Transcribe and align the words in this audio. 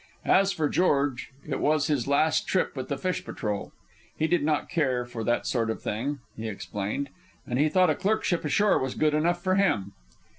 As 0.25 0.51
for 0.51 0.67
George, 0.67 1.29
it 1.47 1.59
was 1.59 1.85
his 1.85 2.07
last 2.07 2.47
trip 2.47 2.75
with 2.75 2.87
the 2.87 2.97
fish 2.97 3.23
patrol. 3.23 3.71
He 4.17 4.25
did 4.25 4.43
not 4.43 4.67
care 4.67 5.05
for 5.05 5.23
that 5.23 5.45
sort 5.45 5.69
of 5.69 5.79
thing, 5.83 6.17
he 6.35 6.47
explained, 6.47 7.09
and 7.45 7.59
he 7.59 7.69
thought 7.69 7.91
a 7.91 7.95
clerkship 7.95 8.43
ashore 8.43 8.79
was 8.79 8.95
good 8.95 9.13
enough 9.13 9.43
for 9.43 9.53
him. 9.57 9.91